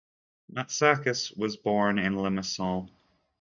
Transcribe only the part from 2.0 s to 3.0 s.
Limassol.